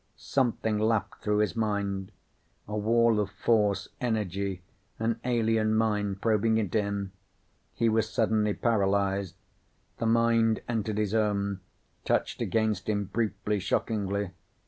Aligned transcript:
Something 0.17 0.79
lapped 0.79 1.21
through 1.21 1.37
his 1.41 1.55
mind. 1.55 2.11
A 2.67 2.75
wall 2.75 3.19
of 3.19 3.29
force, 3.29 3.87
energy, 4.01 4.63
an 4.97 5.19
alien 5.23 5.75
mind 5.75 6.23
probing 6.23 6.57
into 6.57 6.81
him. 6.81 7.11
He 7.75 7.87
was 7.87 8.09
suddenly 8.09 8.55
paralyzed. 8.55 9.35
The 9.99 10.07
mind 10.07 10.61
entered 10.67 10.97
his 10.97 11.13
own, 11.13 11.59
touched 12.03 12.41
against 12.41 12.89
him 12.89 13.11
briefly, 13.13 13.59
shockingly. 13.59 14.31